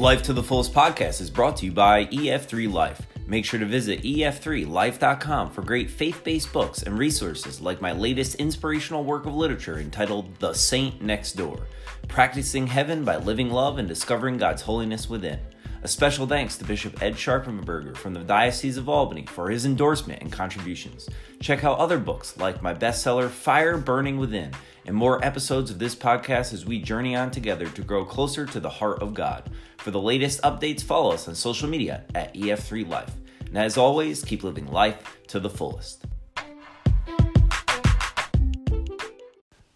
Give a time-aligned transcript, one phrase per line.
[0.00, 3.06] Life to the Fullest podcast is brought to you by EF3 Life.
[3.26, 8.36] Make sure to visit ef3life.com for great faith based books and resources like my latest
[8.36, 11.66] inspirational work of literature entitled The Saint Next Door
[12.08, 15.38] Practicing Heaven by Living Love and Discovering God's Holiness Within.
[15.82, 20.20] A special thanks to Bishop Ed Scharfenberger from the Diocese of Albany for his endorsement
[20.20, 21.08] and contributions.
[21.40, 24.52] Check out other books like my bestseller Fire Burning Within
[24.84, 28.60] and more episodes of this podcast as we journey on together to grow closer to
[28.60, 29.48] the heart of God.
[29.78, 33.12] For the latest updates, follow us on social media at EF3Life.
[33.46, 36.04] And as always, keep living life to the fullest.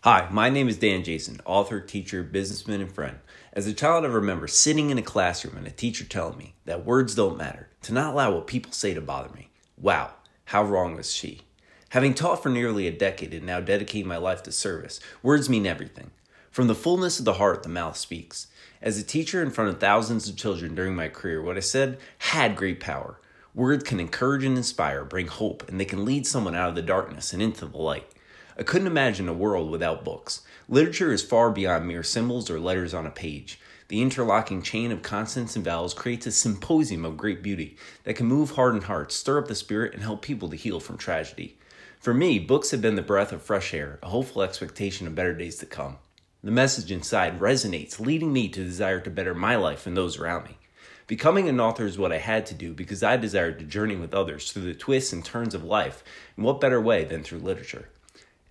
[0.03, 3.17] Hi, my name is Dan Jason, author, teacher, businessman, and friend.
[3.57, 6.85] As a child, I remember sitting in a classroom and a teacher telling me that
[6.85, 9.49] words don't matter, to not allow what people say to bother me.
[9.81, 10.11] Wow,
[10.47, 11.43] how wrong was she?
[11.91, 15.69] Having taught for nearly a decade and now dedicating my life to service, words mean
[15.69, 16.11] everything.
[16.51, 18.49] From the fullness of the heart, the mouth speaks.
[18.83, 21.99] As a teacher in front of thousands of children during my career, what I said
[22.19, 23.21] had great power.
[23.55, 26.83] Words can encourage and inspire, bring hope, and they can lead someone out of the
[26.83, 28.09] darkness and into the light.
[28.57, 30.43] I couldn't imagine a world without books.
[30.69, 33.59] Literature is far beyond mere symbols or letters on a page.
[33.89, 38.27] The interlocking chain of consonants and vowels creates a symposium of great beauty that can
[38.27, 41.59] move hardened hearts, stir up the spirit, and help people to heal from tragedy.
[41.99, 45.35] For me, books have been the breath of fresh air, a hopeful expectation of better
[45.35, 45.97] days to come.
[46.43, 50.45] The message inside resonates, leading me to desire to better my life and those around
[50.45, 50.59] me.
[51.07, 54.15] Becoming an author is what I had to do because I desired to journey with
[54.15, 56.05] others through the twists and turns of life,
[56.37, 57.89] and what better way than through literature?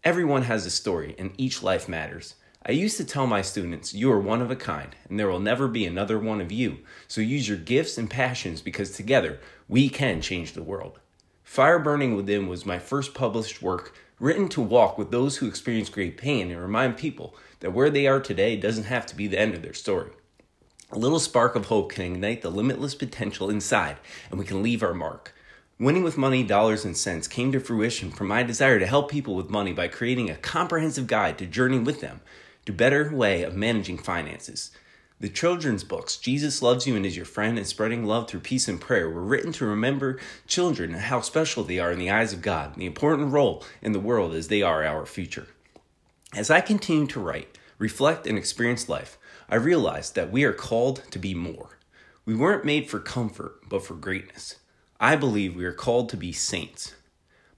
[0.04, 2.36] Everyone has a story, and each life matters.
[2.66, 5.40] I used to tell my students, You are one of a kind, and there will
[5.40, 6.80] never be another one of you.
[7.08, 11.00] So use your gifts and passions because together we can change the world.
[11.46, 15.88] Fire Burning Within was my first published work written to walk with those who experience
[15.88, 19.40] great pain and remind people that where they are today doesn't have to be the
[19.40, 20.12] end of their story.
[20.92, 23.96] A little spark of hope can ignite the limitless potential inside,
[24.30, 25.34] and we can leave our mark.
[25.80, 29.36] Winning with money, dollars, and cents came to fruition from my desire to help people
[29.36, 32.22] with money by creating a comprehensive guide to journey with them
[32.66, 34.70] to better way of managing finances.
[35.20, 38.68] The children's books, Jesus Loves You and Is Your Friend, and Spreading Love Through Peace
[38.68, 42.34] and Prayer, were written to remember children and how special they are in the eyes
[42.34, 45.48] of God, and the important role in the world as they are our future.
[46.36, 49.18] As I continue to write, reflect, and experience life,
[49.50, 51.80] I realized that we are called to be more.
[52.26, 54.58] We weren't made for comfort, but for greatness.
[55.04, 56.96] I believe we are called to be saints.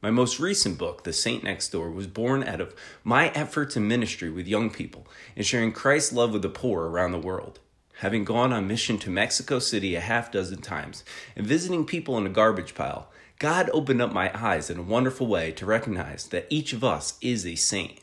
[0.02, 2.74] My most recent book, The Saint Next Door, was born out of
[3.04, 7.12] my efforts in ministry with young people and sharing Christ's love with the poor around
[7.12, 7.60] the world.
[8.00, 11.04] Having gone on mission to Mexico City a half dozen times
[11.36, 15.28] and visiting people in a garbage pile, God opened up my eyes in a wonderful
[15.28, 18.00] way to recognize that each of us is a saint.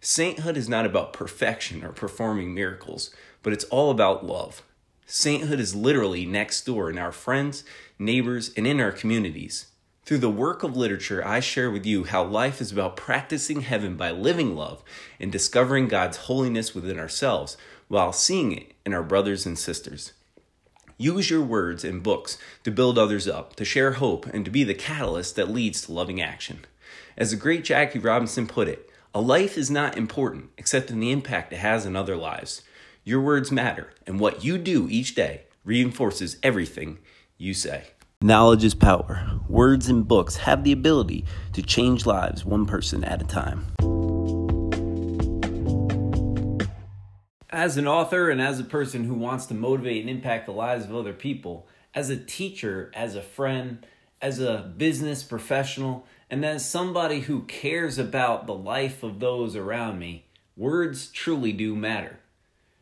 [0.00, 4.62] Sainthood is not about perfection or performing miracles, but it's all about love.
[5.04, 7.64] Sainthood is literally next door in our friends,
[8.00, 9.66] neighbors, and in our communities.
[10.04, 13.96] Through the work of literature, I share with you how life is about practicing heaven
[13.96, 14.82] by living love
[15.20, 17.56] and discovering God's holiness within ourselves
[17.86, 20.12] while seeing it in our brothers and sisters.
[20.96, 24.64] Use your words and books to build others up, to share hope, and to be
[24.64, 26.64] the catalyst that leads to loving action.
[27.16, 31.10] As the great Jackie Robinson put it, a life is not important except in the
[31.10, 32.62] impact it has on other lives.
[33.04, 36.98] Your words matter, and what you do each day reinforces everything
[37.40, 37.84] you say.
[38.22, 39.40] Knowledge is power.
[39.48, 41.24] Words and books have the ability
[41.54, 43.66] to change lives one person at a time.
[47.48, 50.84] As an author and as a person who wants to motivate and impact the lives
[50.84, 53.86] of other people, as a teacher, as a friend,
[54.20, 59.98] as a business professional, and as somebody who cares about the life of those around
[59.98, 60.26] me,
[60.56, 62.20] words truly do matter.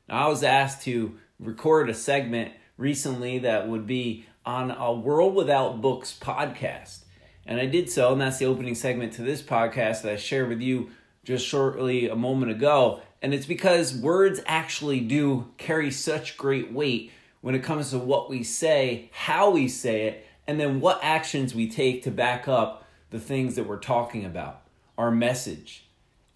[0.09, 5.35] Now, I was asked to record a segment recently that would be on a World
[5.35, 7.01] Without Books podcast.
[7.45, 10.49] And I did so, and that's the opening segment to this podcast that I shared
[10.49, 10.89] with you
[11.23, 13.03] just shortly a moment ago.
[13.21, 17.13] And it's because words actually do carry such great weight
[17.43, 21.55] when it comes to what we say, how we say it, and then what actions
[21.55, 24.63] we take to back up the things that we're talking about,
[24.97, 25.85] our message.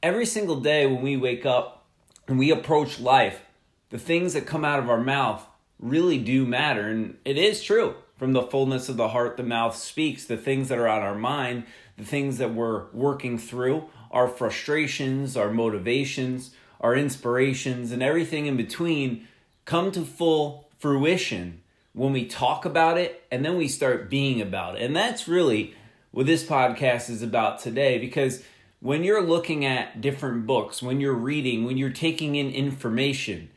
[0.03, 1.87] Every single day when we wake up
[2.29, 3.41] and we approach life,
[3.89, 5.47] the things that come out of our mouth
[5.79, 6.89] really do matter.
[6.89, 7.97] And it is true.
[8.17, 10.25] From the fullness of the heart, the mouth speaks.
[10.25, 11.65] The things that are on our mind,
[11.97, 18.57] the things that we're working through, our frustrations, our motivations, our inspirations, and everything in
[18.57, 19.27] between
[19.65, 24.77] come to full fruition when we talk about it and then we start being about
[24.77, 24.83] it.
[24.83, 25.75] And that's really
[26.11, 28.43] what this podcast is about today because
[28.81, 33.49] when you're looking at different books, when you're reading, when you're taking in information,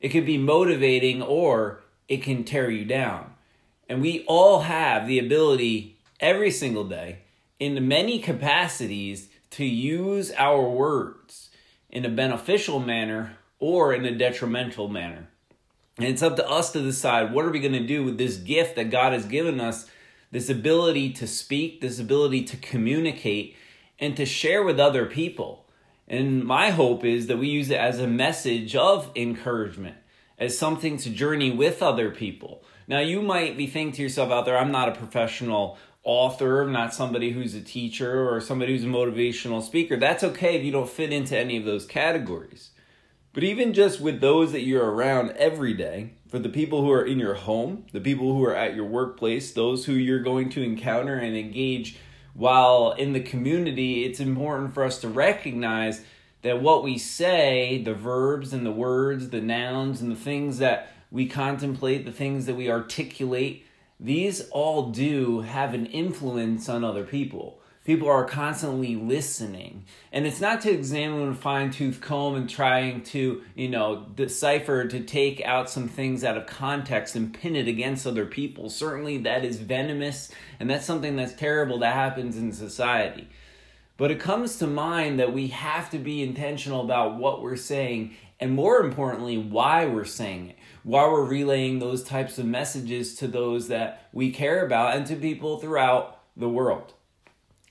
[0.00, 3.34] it can be motivating or it can tear you down.
[3.88, 7.18] And we all have the ability every single day
[7.58, 11.50] in many capacities to use our words
[11.90, 15.28] in a beneficial manner or in a detrimental manner.
[15.98, 18.36] And it's up to us to decide what are we going to do with this
[18.36, 19.86] gift that God has given us,
[20.30, 23.56] this ability to speak, this ability to communicate,
[23.98, 25.66] and to share with other people.
[26.10, 29.94] And my hope is that we use it as a message of encouragement,
[30.40, 32.64] as something to journey with other people.
[32.88, 36.92] Now, you might be thinking to yourself out there, I'm not a professional author, not
[36.92, 39.96] somebody who's a teacher or somebody who's a motivational speaker.
[39.96, 42.70] That's okay if you don't fit into any of those categories.
[43.32, 47.04] But even just with those that you're around every day, for the people who are
[47.04, 50.62] in your home, the people who are at your workplace, those who you're going to
[50.62, 51.98] encounter and engage
[52.40, 56.00] while in the community, it's important for us to recognize
[56.40, 60.90] that what we say, the verbs and the words, the nouns and the things that
[61.10, 63.66] we contemplate, the things that we articulate,
[64.00, 67.59] these all do have an influence on other people.
[67.84, 69.84] People are constantly listening.
[70.12, 74.06] And it's not to examine with a fine tooth comb and trying to, you know,
[74.14, 78.68] decipher, to take out some things out of context and pin it against other people.
[78.68, 83.28] Certainly that is venomous and that's something that's terrible that happens in society.
[83.96, 88.14] But it comes to mind that we have to be intentional about what we're saying
[88.38, 93.28] and more importantly, why we're saying it why we're relaying those types of messages to
[93.28, 96.94] those that we care about and to people throughout the world.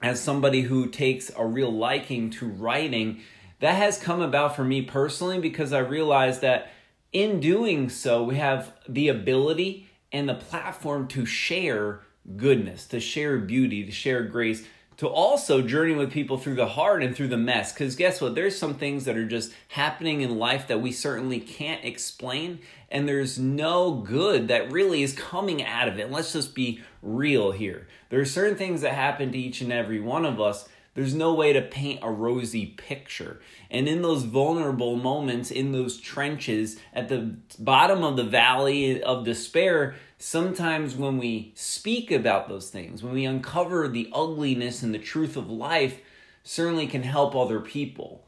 [0.01, 3.19] As somebody who takes a real liking to writing,
[3.59, 6.71] that has come about for me personally because I realized that
[7.11, 12.01] in doing so, we have the ability and the platform to share
[12.37, 14.65] goodness, to share beauty, to share grace,
[14.97, 17.71] to also journey with people through the hard and through the mess.
[17.71, 18.35] Because guess what?
[18.35, 22.59] There's some things that are just happening in life that we certainly can't explain,
[22.91, 26.11] and there's no good that really is coming out of it.
[26.11, 27.87] Let's just be real here.
[28.09, 30.67] There are certain things that happen to each and every one of us.
[30.95, 33.39] There's no way to paint a rosy picture.
[33.69, 39.23] And in those vulnerable moments, in those trenches, at the bottom of the valley of
[39.23, 44.99] despair, sometimes when we speak about those things, when we uncover the ugliness and the
[44.99, 46.01] truth of life,
[46.43, 48.25] certainly can help other people.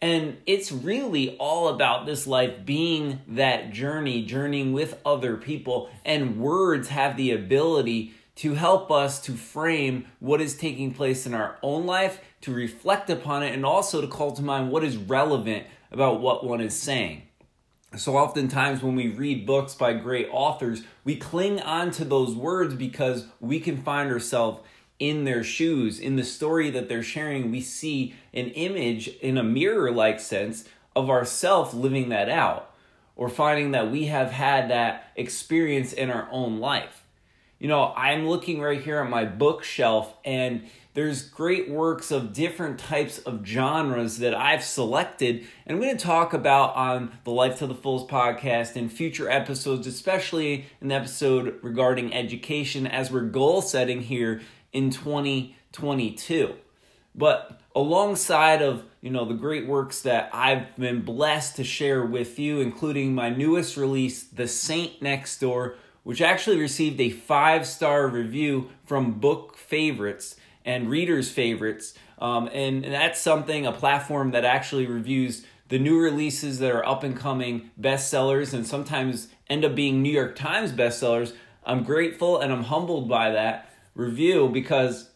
[0.00, 5.90] And it's really all about this life being that journey, journeying with other people.
[6.04, 11.34] And words have the ability to help us to frame what is taking place in
[11.34, 14.96] our own life, to reflect upon it, and also to call to mind what is
[14.96, 17.22] relevant about what one is saying.
[17.96, 22.74] So, oftentimes, when we read books by great authors, we cling on to those words
[22.74, 24.60] because we can find ourselves
[24.98, 26.00] in their shoes.
[26.00, 30.64] In the story that they're sharing, we see an image in a mirror like sense
[30.96, 32.74] of ourself living that out
[33.16, 37.04] or finding that we have had that experience in our own life.
[37.58, 42.80] You know, I'm looking right here at my bookshelf and there's great works of different
[42.80, 47.58] types of genres that I've selected, and I'm going to talk about on the Life
[47.58, 53.62] to the Fullest podcast in future episodes, especially an episode regarding education as we're goal
[53.62, 54.40] setting here
[54.72, 56.54] in 2022.
[57.14, 62.38] But alongside of you know the great works that I've been blessed to share with
[62.38, 68.08] you, including my newest release, The Saint Next Door, which actually received a five star
[68.08, 71.94] review from Book Favorites and readers' favorites.
[72.18, 76.86] Um, and, and that's something, a platform that actually reviews the new releases that are
[76.86, 81.34] up and coming bestsellers and sometimes end up being New York Times bestsellers.
[81.64, 83.67] I'm grateful and I'm humbled by that
[83.98, 85.10] review because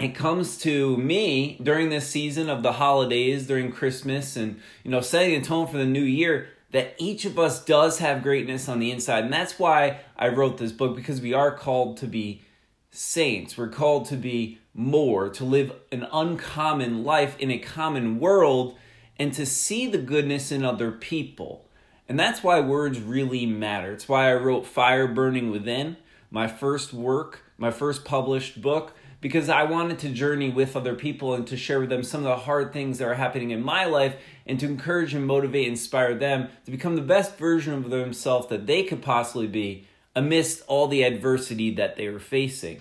[0.00, 5.00] it comes to me during this season of the holidays, during Christmas, and you know,
[5.00, 8.80] setting a tone for the new year that each of us does have greatness on
[8.80, 9.24] the inside.
[9.24, 12.42] And that's why I wrote this book because we are called to be
[12.90, 13.56] saints.
[13.56, 18.76] We're called to be more, to live an uncommon life in a common world,
[19.18, 21.68] and to see the goodness in other people.
[22.08, 23.92] And that's why words really matter.
[23.92, 25.96] It's why I wrote Fire Burning Within,
[26.30, 31.34] my first work, my first published book, because I wanted to journey with other people
[31.34, 33.84] and to share with them some of the hard things that are happening in my
[33.84, 38.48] life and to encourage and motivate, inspire them to become the best version of themselves
[38.48, 42.76] that they could possibly be amidst all the adversity that they are facing.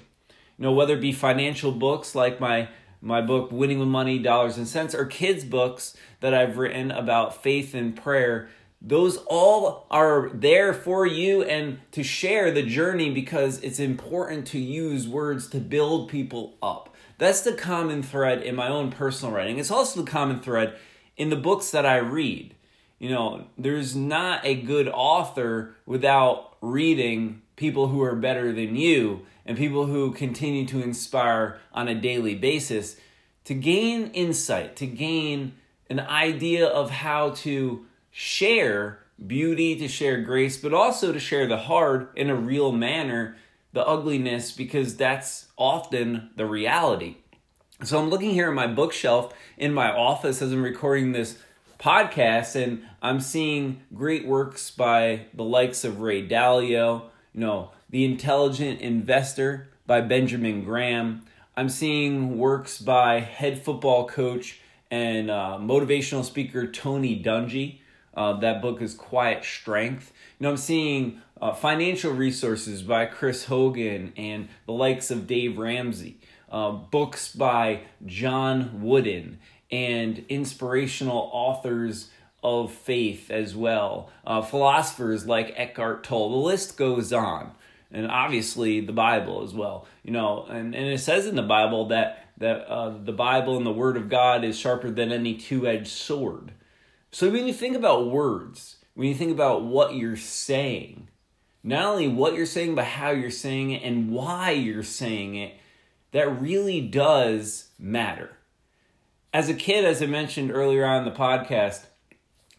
[0.57, 2.69] You know whether it be financial books like my
[3.01, 7.43] my book winning with money dollars and cents or kids books that i've written about
[7.43, 8.49] faith and prayer
[8.81, 14.59] those all are there for you and to share the journey because it's important to
[14.59, 16.93] use words to build people up.
[17.17, 19.57] That's the common thread in my own personal writing.
[19.57, 20.75] It's also the common thread
[21.17, 22.55] in the books that i read.
[22.99, 29.25] You know there's not a good author without reading people who are better than you
[29.45, 32.97] and people who continue to inspire on a daily basis
[33.45, 35.53] to gain insight, to gain
[35.89, 37.85] an idea of how to
[38.17, 43.35] share beauty, to share grace, but also to share the hard in a real manner,
[43.73, 47.17] the ugliness, because that's often the reality.
[47.83, 51.37] So I'm looking here at my bookshelf in my office as I'm recording this
[51.77, 58.05] podcast, and I'm seeing great works by the likes of Ray Dalio, you know, The
[58.05, 61.25] Intelligent Investor by Benjamin Graham.
[61.57, 67.79] I'm seeing works by head football coach and uh, motivational speaker Tony Dungy.
[68.15, 70.13] Uh, that book is Quiet Strength.
[70.39, 75.57] You know, I'm seeing uh, financial resources by Chris Hogan and the likes of Dave
[75.57, 76.19] Ramsey,
[76.49, 79.39] uh, books by John Wooden,
[79.71, 82.09] and inspirational authors
[82.43, 86.29] of faith as well, uh, philosophers like Eckhart Tolle.
[86.29, 87.51] The list goes on,
[87.91, 89.87] and obviously the Bible as well.
[90.03, 93.65] You know, and, and it says in the Bible that that uh, the Bible and
[93.65, 96.51] the Word of God is sharper than any two edged sword.
[97.15, 101.07] So when you think about words, when you think about what you're saying,
[101.63, 105.53] not only what you're saying, but how you're saying it and why you're saying it,
[106.11, 108.35] that really does matter.
[109.33, 111.85] As a kid, as I mentioned earlier on in the podcast,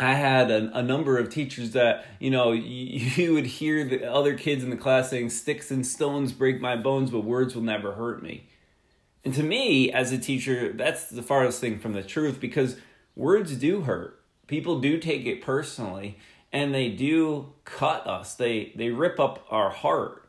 [0.01, 2.63] I had a, a, number of teachers that, you know, you,
[3.25, 6.77] you would hear the other kids in the class saying, Sticks and stones break my
[6.77, 8.49] bones, but words will never hurt me.
[9.23, 12.79] And to me, as a teacher, that's the farthest thing from the truth because
[13.15, 16.19] words do hurt people do take it personally
[16.53, 18.35] and they do cut us.
[18.35, 20.29] They they rip up our heart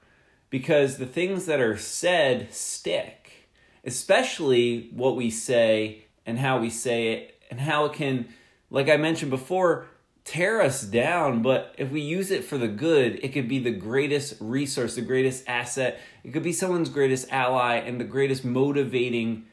[0.49, 3.49] because the things that are said stick.
[3.85, 8.27] Especially what we say and how we say it and how it can
[8.69, 9.87] like I mentioned before
[10.27, 13.71] tear us down, but if we use it for the good, it could be the
[13.71, 16.01] greatest resource, the greatest asset.
[16.25, 19.45] It could be someone's greatest ally and the greatest motivating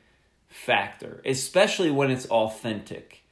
[0.49, 3.24] factor, especially when it's authentic.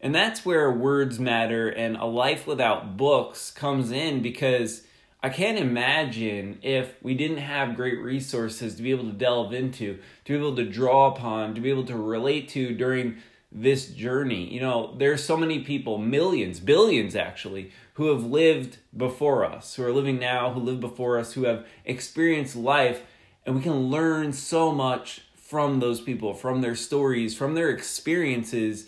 [0.00, 4.82] And that's where words matter and a life without books comes in because
[5.20, 9.98] I can't imagine if we didn't have great resources to be able to delve into,
[10.24, 13.16] to be able to draw upon, to be able to relate to during
[13.50, 14.52] this journey.
[14.52, 19.84] You know, there's so many people, millions, billions actually, who have lived before us, who
[19.84, 23.02] are living now, who live before us, who have experienced life,
[23.44, 28.86] and we can learn so much from those people, from their stories, from their experiences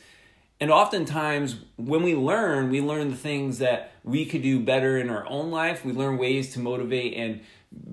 [0.61, 5.09] and oftentimes, when we learn, we learn the things that we could do better in
[5.09, 5.87] our own life.
[5.87, 7.41] We learn ways to motivate and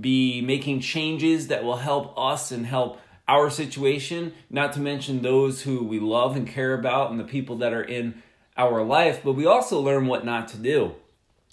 [0.02, 5.62] be making changes that will help us and help our situation, not to mention those
[5.62, 8.22] who we love and care about and the people that are in
[8.58, 9.22] our life.
[9.24, 10.96] But we also learn what not to do.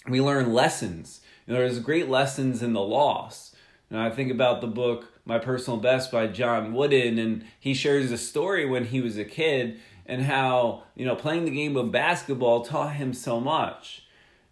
[0.07, 1.21] We learn lessons.
[1.47, 3.55] You know, there's great lessons in the loss.
[3.89, 8.11] And I think about the book My Personal Best by John Wooden, and he shares
[8.11, 11.91] a story when he was a kid and how, you know, playing the game of
[11.91, 14.03] basketball taught him so much.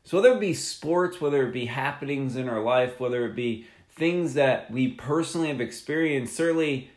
[0.03, 3.67] So, whether it be sports, whether it be happenings in our life, whether it be
[3.89, 6.89] things that we personally have experienced, certainly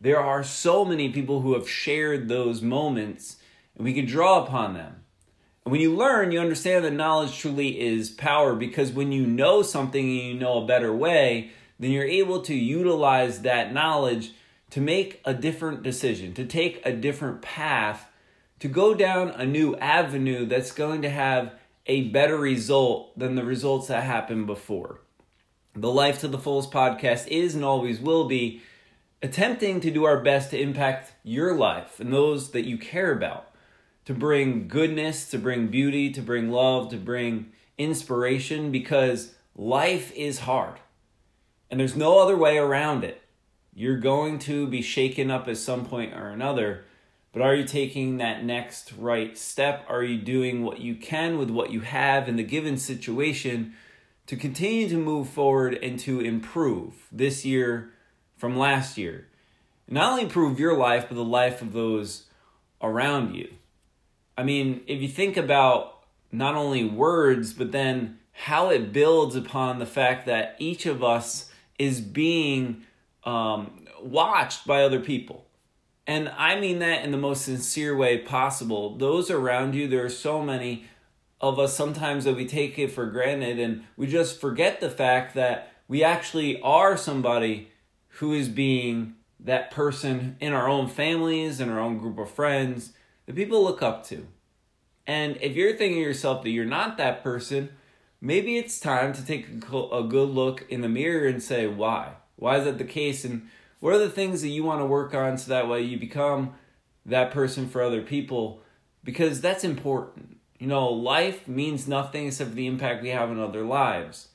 [0.00, 3.36] there are so many people who have shared those moments
[3.76, 5.04] and we can draw upon them.
[5.64, 9.62] And when you learn, you understand that knowledge truly is power because when you know
[9.62, 14.32] something and you know a better way, then you're able to utilize that knowledge
[14.70, 18.10] to make a different decision, to take a different path,
[18.60, 21.52] to go down a new avenue that's going to have
[21.86, 25.00] a better result than the results that happened before.
[25.74, 28.62] The Life to the Fullest podcast is and always will be
[29.22, 33.50] attempting to do our best to impact your life and those that you care about,
[34.04, 40.40] to bring goodness, to bring beauty, to bring love, to bring inspiration because life is
[40.40, 40.78] hard
[41.70, 43.20] and there's no other way around it.
[43.78, 46.84] You're going to be shaken up at some point or another,
[47.32, 49.84] but are you taking that next right step?
[49.88, 53.74] Are you doing what you can with what you have in the given situation
[54.26, 57.92] to continue to move forward and to improve this year
[58.36, 59.28] from last year?
[59.86, 62.24] Not only improve your life, but the life of those
[62.82, 63.48] around you.
[64.36, 66.00] I mean, if you think about
[66.32, 71.52] not only words, but then how it builds upon the fact that each of us
[71.78, 72.82] is being
[73.28, 75.44] um, watched by other people.
[76.06, 78.96] And I mean that in the most sincere way possible.
[78.96, 80.86] Those around you, there are so many
[81.38, 85.34] of us sometimes that we take it for granted and we just forget the fact
[85.34, 87.68] that we actually are somebody
[88.18, 92.92] who is being that person in our own families, in our own group of friends,
[93.26, 94.26] that people look up to.
[95.06, 97.68] And if you're thinking to yourself that you're not that person,
[98.22, 102.14] maybe it's time to take a good look in the mirror and say, why?
[102.38, 103.24] Why is that the case?
[103.24, 103.48] And
[103.80, 106.54] what are the things that you want to work on so that way you become
[107.04, 108.62] that person for other people?
[109.04, 110.38] Because that's important.
[110.58, 114.28] You know, life means nothing except for the impact we have on other lives.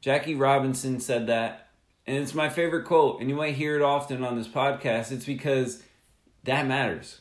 [0.00, 1.68] Jackie Robinson said that,
[2.06, 5.12] and it's my favorite quote, and you might hear it often on this podcast.
[5.12, 5.82] It's because
[6.44, 7.20] that matters.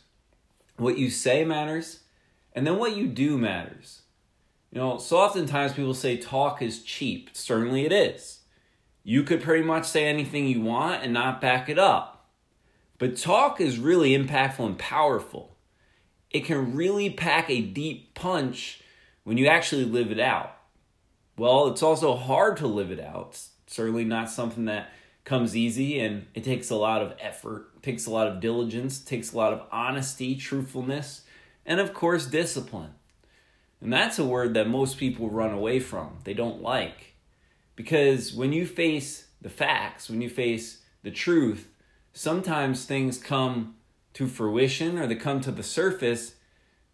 [0.78, 2.00] What you say matters,
[2.54, 4.02] and then what you do matters.
[4.72, 7.30] You know, so oftentimes people say talk is cheap.
[7.34, 8.41] Certainly it is.
[9.04, 12.30] You could pretty much say anything you want and not back it up.
[12.98, 15.58] But talk is really impactful and powerful.
[16.30, 18.82] It can really pack a deep punch
[19.24, 20.56] when you actually live it out.
[21.38, 23.30] Well, it's also hard to live it out.
[23.32, 24.92] It's certainly not something that
[25.24, 29.34] comes easy and it takes a lot of effort, takes a lot of diligence, takes
[29.34, 31.22] a lot of honesty, truthfulness,
[31.66, 32.92] and of course, discipline.
[33.82, 37.11] And that's a word that most people run away from, they don't like.
[37.76, 41.68] Because when you face the facts, when you face the truth,
[42.14, 43.76] sometimes things come
[44.14, 46.36] to fruition or they come to the surface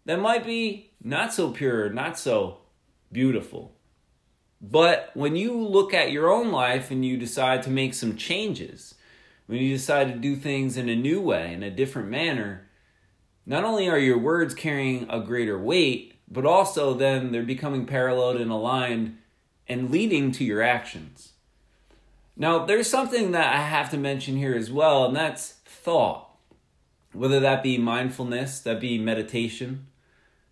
[0.04, 2.58] that might be not so pure, not so
[3.12, 3.74] beautiful.
[4.60, 8.94] But when you look at your own life and you decide to make some changes,
[9.46, 12.68] when you decide to do things in a new way, in a different manner,
[13.46, 18.36] not only are your words carrying a greater weight, but also then they're becoming paralleled
[18.36, 19.18] and aligned
[19.68, 21.32] and leading to your actions.
[22.36, 26.26] Now, there's something that I have to mention here as well, and that's thought.
[27.12, 29.86] Whether that be mindfulness, that be meditation,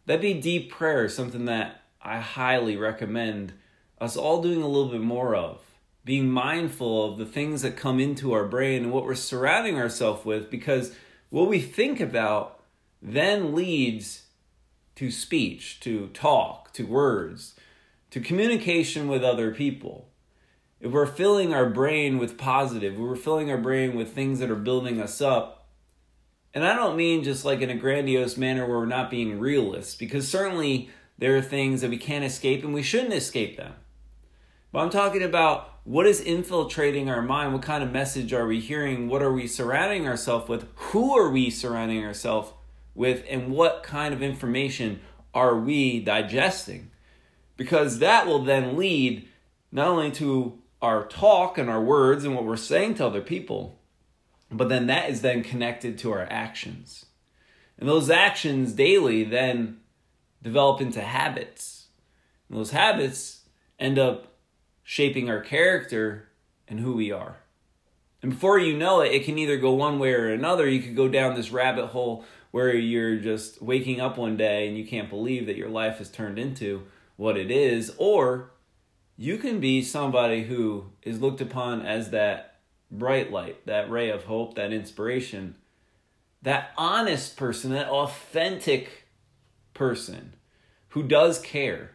[0.07, 3.53] that be deep prayer, something that I highly recommend
[4.01, 5.61] us all doing a little bit more of.
[6.05, 10.25] Being mindful of the things that come into our brain and what we're surrounding ourselves
[10.25, 10.95] with, because
[11.31, 12.61] what we think about
[13.03, 14.27] then leads
[14.95, 17.55] to speech, to talk, to words,
[18.11, 20.09] to communication with other people.
[20.81, 24.57] If we're filling our brain with positive, we're filling our brain with things that are
[24.57, 25.57] building us up,
[26.57, 29.95] and I don't mean just like in a grandiose manner where we're not being realists,
[29.95, 30.89] because certainly
[31.19, 33.75] there are things that we can't escape and we shouldn't escape them.
[34.73, 37.53] But I'm talking about what is infiltrating our mind?
[37.53, 39.09] What kind of message are we hearing?
[39.09, 40.67] What are we surrounding ourselves with?
[40.77, 42.53] Who are we surrounding ourselves
[42.95, 43.23] with?
[43.29, 45.01] And what kind of information
[45.35, 46.91] are we digesting?
[47.57, 49.29] Because that will then lead
[49.73, 53.79] not only to our talk and our words and what we're saying to other people,
[54.51, 57.07] but then that is then connected to our actions.
[57.79, 59.79] And those actions daily then
[60.43, 61.89] develop into habits.
[62.49, 63.43] And those habits
[63.79, 64.35] end up
[64.83, 66.29] shaping our character
[66.69, 67.39] and who we are.
[68.23, 70.69] And before you know it, it can either go one way or another.
[70.69, 74.79] You could go down this rabbit hole where you're just waking up one day and
[74.79, 76.87] you can't believe that your life has turned into
[77.17, 78.51] what it is, or
[79.17, 84.25] you can be somebody who is looked upon as that bright light, that ray of
[84.25, 85.57] hope, that inspiration,
[86.43, 89.09] that honest person, that authentic
[89.75, 90.35] person
[90.89, 91.93] who does care,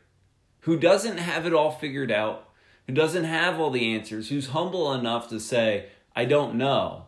[0.61, 2.49] who doesn't have it all figured out,
[2.87, 7.05] who doesn't have all the answers, who's humble enough to say, I don't know,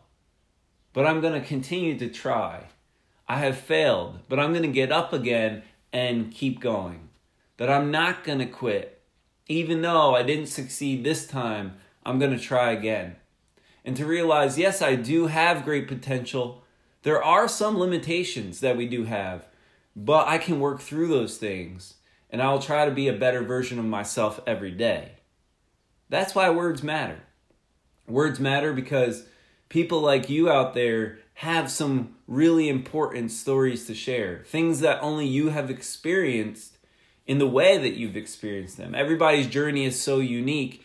[0.92, 2.64] but I'm going to continue to try.
[3.28, 7.08] I have failed, but I'm going to get up again and keep going.
[7.56, 9.02] That I'm not going to quit.
[9.46, 13.16] Even though I didn't succeed this time, I'm going to try again.
[13.84, 16.64] And to realize, yes, I do have great potential.
[17.02, 19.46] There are some limitations that we do have,
[19.94, 21.94] but I can work through those things
[22.34, 25.12] and I'll try to be a better version of myself every day.
[26.08, 27.20] That's why words matter.
[28.08, 29.26] Words matter because
[29.68, 35.28] people like you out there have some really important stories to share, things that only
[35.28, 36.73] you have experienced
[37.26, 38.94] in the way that you've experienced them.
[38.94, 40.84] Everybody's journey is so unique,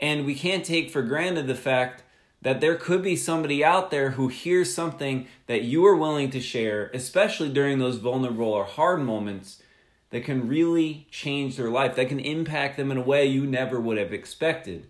[0.00, 2.02] and we can't take for granted the fact
[2.42, 6.40] that there could be somebody out there who hears something that you are willing to
[6.40, 9.62] share, especially during those vulnerable or hard moments
[10.10, 13.80] that can really change their life, that can impact them in a way you never
[13.80, 14.86] would have expected.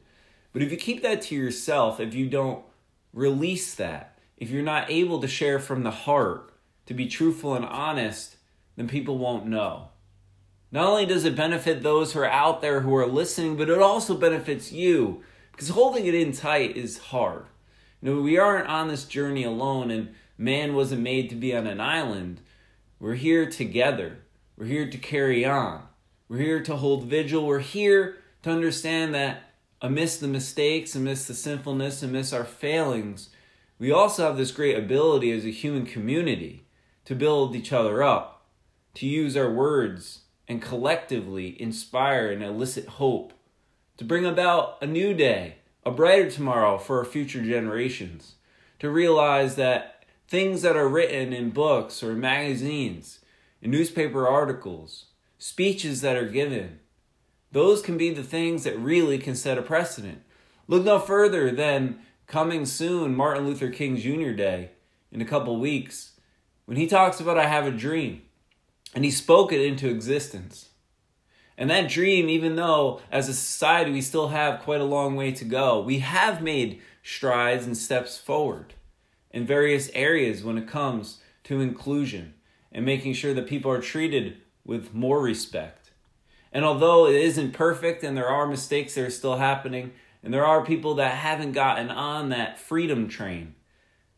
[0.53, 2.65] But if you keep that to yourself, if you don't
[3.13, 6.51] release that, if you're not able to share from the heart,
[6.87, 8.37] to be truthful and honest,
[8.77, 9.89] then people won't know.
[10.75, 13.79] Not only does it benefit those who are out there who are listening, but it
[13.79, 17.47] also benefits you because holding it in tight is hard.
[18.03, 21.69] You know, we aren't on this journey alone, and man wasn't made to be on
[21.69, 22.41] an island.
[22.99, 24.19] We're here together.
[24.57, 25.85] We're here to carry on.
[26.29, 27.47] We're here to hold vigil.
[27.47, 33.31] We're here to understand that amidst the mistakes, amidst the sinfulness, amidst our failings,
[33.79, 36.67] we also have this great ability as a human community
[37.05, 38.49] to build each other up,
[38.95, 43.33] to use our words and collectively inspire and elicit hope
[43.97, 48.35] to bring about a new day, a brighter tomorrow for our future generations,
[48.79, 53.21] to realize that things that are written in books or magazines,
[53.63, 55.07] in newspaper articles,
[55.39, 56.81] speeches that are given,
[57.53, 60.23] those can be the things that really can set a precedent.
[60.67, 64.33] Look no further than coming soon, Martin Luther King Jr.
[64.33, 64.71] Day,
[65.13, 66.13] in a couple weeks,
[66.65, 68.23] when he talks about I have a dream,
[68.95, 70.71] and he spoke it into existence.
[71.57, 75.33] And that dream, even though as a society we still have quite a long way
[75.33, 78.75] to go, we have made strides and steps forward
[79.31, 82.35] in various areas when it comes to inclusion
[82.73, 85.91] and making sure that people are treated with more respect.
[86.53, 90.47] And although it isn't perfect and there are mistakes that are still happening, and there
[90.47, 93.55] are people that haven't gotten on that freedom train,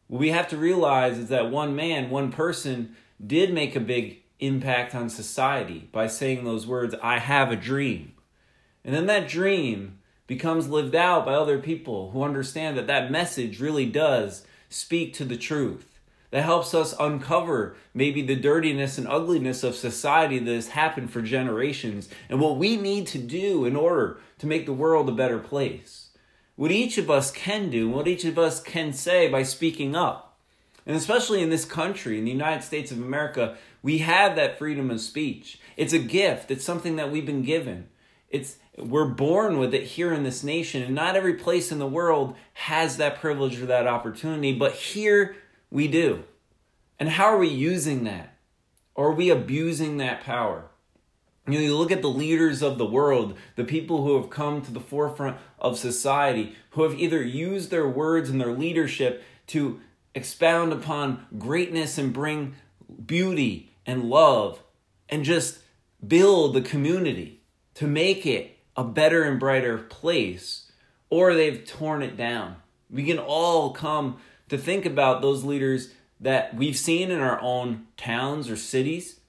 [0.06, 4.22] what we have to realize is that one man, one person, did make a big
[4.40, 8.12] impact on society by saying those words, I have a dream.
[8.84, 13.60] And then that dream becomes lived out by other people who understand that that message
[13.60, 15.92] really does speak to the truth.
[16.30, 21.22] That helps us uncover maybe the dirtiness and ugliness of society that has happened for
[21.22, 25.38] generations and what we need to do in order to make the world a better
[25.38, 26.10] place.
[26.56, 30.38] What each of us can do, what each of us can say by speaking up.
[30.84, 34.90] And especially in this country, in the United States of America, we have that freedom
[34.90, 35.58] of speech.
[35.76, 36.50] It's a gift.
[36.50, 37.88] It's something that we've been given.
[38.28, 41.86] It's we're born with it here in this nation, and not every place in the
[41.86, 45.36] world has that privilege or that opportunity, but here
[45.70, 46.24] we do.
[46.98, 48.36] And how are we using that?
[48.94, 50.70] Or are we abusing that power?
[51.46, 54.62] You know, you look at the leaders of the world, the people who have come
[54.62, 59.80] to the forefront of society, who have either used their words and their leadership to
[60.14, 62.56] expound upon greatness and bring
[63.04, 64.62] beauty and love
[65.08, 65.58] and just
[66.06, 67.40] build the community
[67.74, 70.70] to make it a better and brighter place,
[71.08, 72.56] or they've torn it down.
[72.90, 74.18] We can all come
[74.48, 79.20] to think about those leaders that we've seen in our own towns or cities,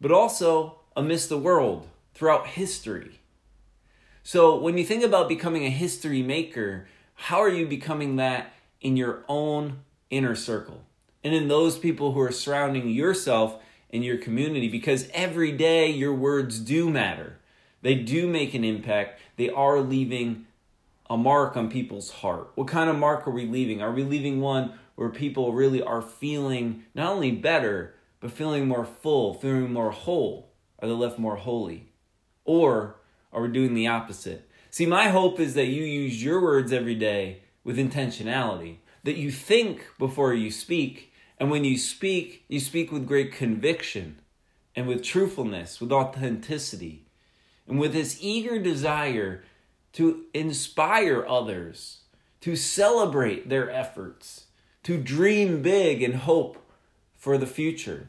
[0.00, 3.20] but also amidst the world throughout history.
[4.22, 8.96] So, when you think about becoming a history maker, how are you becoming that in
[8.96, 10.84] your own inner circle
[11.24, 13.56] and in those people who are surrounding yourself
[13.90, 14.68] in your community?
[14.68, 17.38] Because every day your words do matter,
[17.82, 20.46] they do make an impact, they are leaving
[21.10, 22.50] a mark on people's heart.
[22.54, 23.82] What kind of mark are we leaving?
[23.82, 28.84] Are we leaving one where people really are feeling not only better, but feeling more
[28.84, 30.52] full, feeling more whole?
[30.78, 31.88] Are they left more holy?
[32.44, 32.96] Or
[33.32, 34.48] are we doing the opposite?
[34.70, 39.30] See, my hope is that you use your words every day with intentionality, that you
[39.30, 44.20] think before you speak, and when you speak, you speak with great conviction
[44.76, 47.06] and with truthfulness, with authenticity,
[47.66, 49.44] and with this eager desire
[49.94, 52.00] to inspire others,
[52.40, 54.46] to celebrate their efforts,
[54.82, 56.58] to dream big and hope
[57.14, 58.08] for the future.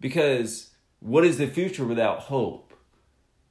[0.00, 2.74] Because what is the future without hope?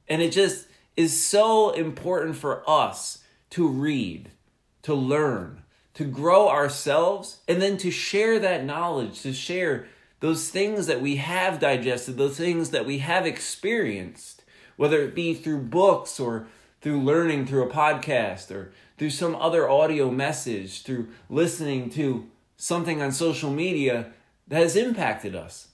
[0.08, 4.30] And it just is so important for us to read,
[4.82, 5.62] to learn,
[6.00, 9.86] to grow ourselves, and then to share that knowledge, to share
[10.20, 14.42] those things that we have digested, those things that we have experienced,
[14.78, 16.46] whether it be through books or
[16.80, 23.02] through learning through a podcast or through some other audio message, through listening to something
[23.02, 24.10] on social media
[24.48, 25.68] that has impacted us.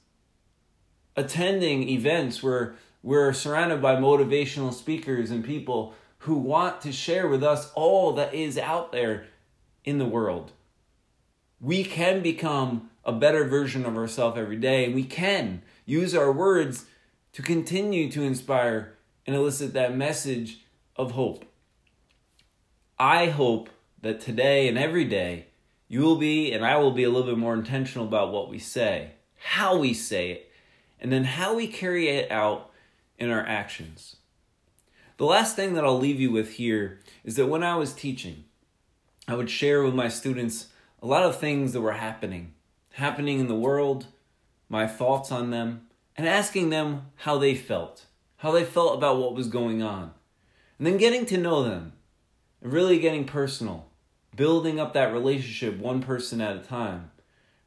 [1.14, 7.44] Attending events where we're surrounded by motivational speakers and people who want to share with
[7.44, 9.28] us all that is out there
[9.86, 10.52] in the world.
[11.60, 16.30] We can become a better version of ourselves every day, and we can use our
[16.30, 16.84] words
[17.32, 18.94] to continue to inspire
[19.26, 20.64] and elicit that message
[20.96, 21.44] of hope.
[22.98, 23.70] I hope
[24.02, 25.46] that today and every day
[25.88, 28.58] you will be, and I will be a little bit more intentional about what we
[28.58, 30.50] say, how we say it,
[31.00, 32.70] and then how we carry it out
[33.18, 34.16] in our actions.
[35.18, 38.44] The last thing that I'll leave you with here is that when I was teaching,
[39.28, 40.68] I would share with my students
[41.02, 42.54] a lot of things that were happening,
[42.92, 44.06] happening in the world,
[44.68, 48.06] my thoughts on them, and asking them how they felt,
[48.38, 50.12] how they felt about what was going on.
[50.78, 51.94] And then getting to know them,
[52.60, 53.88] really getting personal,
[54.34, 57.10] building up that relationship one person at a time,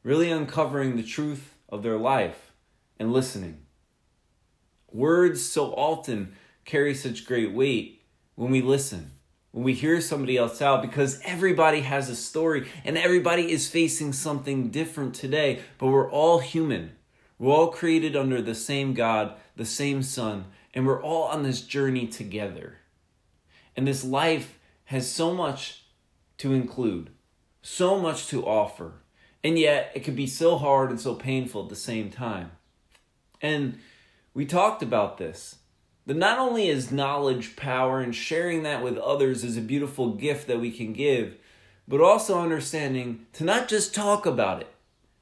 [0.02, 2.52] really uncovering the truth of their life
[2.98, 3.66] and listening.
[4.90, 8.02] Words so often carry such great weight
[8.34, 9.12] when we listen,
[9.52, 14.12] when we hear somebody else out, because everybody has a story and everybody is facing
[14.12, 16.92] something different today, but we're all human.
[17.38, 21.62] We're all created under the same God, the same Son, and we're all on this
[21.62, 22.78] journey together.
[23.76, 25.84] And this life has so much
[26.38, 27.10] to include,
[27.62, 29.02] so much to offer,
[29.42, 32.52] and yet it can be so hard and so painful at the same time.
[33.40, 33.78] And
[34.34, 35.56] we talked about this.
[36.10, 40.48] That not only is knowledge power and sharing that with others is a beautiful gift
[40.48, 41.36] that we can give,
[41.86, 44.74] but also understanding to not just talk about it,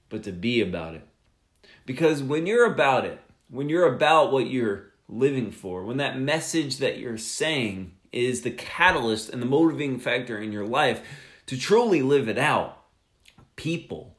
[0.08, 1.06] but to be about it.
[1.84, 3.20] Because when you're about it,
[3.50, 8.50] when you're about what you're living for, when that message that you're saying is the
[8.50, 11.02] catalyst and the motivating factor in your life
[11.48, 12.82] to truly live it out,
[13.56, 14.16] people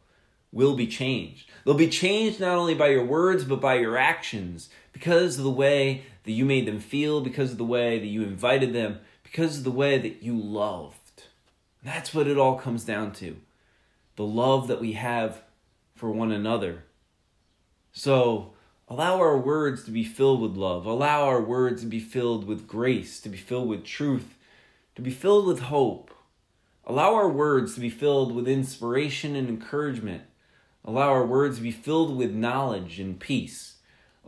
[0.52, 1.50] will be changed.
[1.66, 5.50] They'll be changed not only by your words, but by your actions because of the
[5.50, 9.58] way that you made them feel, because of the way that you invited them, because
[9.58, 11.24] of the way that you loved.
[11.82, 13.38] That's what it all comes down to
[14.16, 15.42] the love that we have
[15.96, 16.84] for one another.
[17.94, 18.54] So,
[18.88, 20.86] allow our words to be filled with love.
[20.86, 24.38] Allow our words to be filled with grace, to be filled with truth,
[24.98, 26.12] to be filled with hope.
[26.86, 30.26] Allow our words to be filled with inspiration and encouragement.
[30.86, 33.78] Allow our words to be filled with knowledge and peace.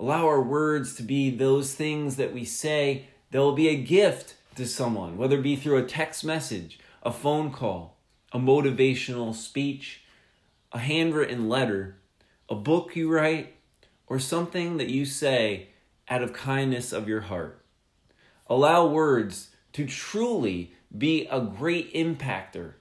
[0.01, 4.33] Allow our words to be those things that we say that will be a gift
[4.55, 7.99] to someone, whether it be through a text message, a phone call,
[8.33, 10.01] a motivational speech,
[10.71, 11.97] a handwritten letter,
[12.49, 13.53] a book you write,
[14.07, 15.67] or something that you say
[16.09, 17.63] out of kindness of your heart.
[18.47, 22.73] Allow words to truly be a great impactor,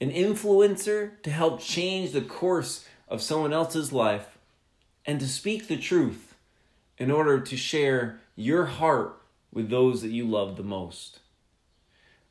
[0.00, 4.36] an influencer to help change the course of someone else's life,
[5.06, 6.32] and to speak the truth
[6.98, 9.20] in order to share your heart
[9.52, 11.20] with those that you love the most.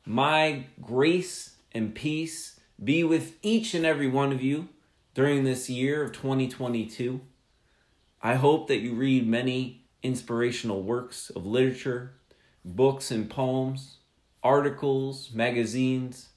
[0.04, 4.68] My grace and peace be with each and every one of you
[5.14, 7.20] during this year of 2022.
[8.22, 12.12] I hope that you read many inspirational works of literature,
[12.64, 13.98] books and poems,
[14.42, 16.28] articles, magazines.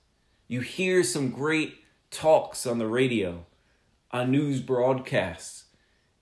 [0.48, 3.46] You hear some great talks on the radio,
[4.12, 5.66] on news broadcasts,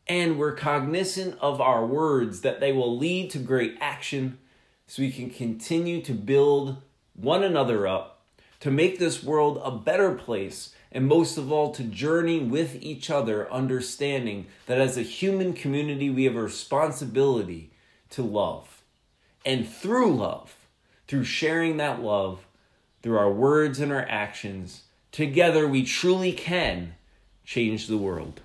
[0.08, 4.38] and we're cognizant of our words that they will lead to great action
[4.88, 6.82] so we can continue to build
[7.14, 8.22] one another up,
[8.60, 13.10] to make this world a better place, and most of all, to journey with each
[13.10, 17.72] other, understanding that as a human community, we have a responsibility
[18.10, 18.82] to love.
[19.46, 20.56] And through love,
[21.08, 22.48] through sharing that love,
[23.04, 26.96] through our words and our actions, together we truly can
[27.44, 28.42] change the world.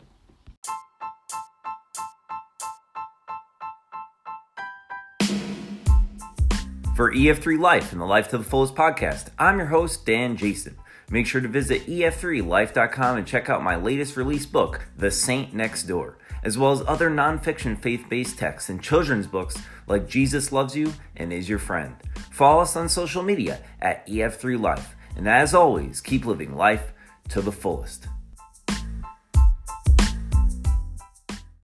[7.03, 10.79] For EF3 Life and the Life to the Fullest podcast, I'm your host, Dan Jason.
[11.11, 15.83] Make sure to visit ef3life.com and check out my latest release book, The Saint Next
[15.83, 20.77] Door, as well as other nonfiction faith based texts and children's books like Jesus Loves
[20.77, 21.97] You and Is Your Friend.
[22.31, 24.95] Follow us on social media at EF3Life.
[25.17, 26.93] And as always, keep living life
[27.31, 28.07] to the fullest.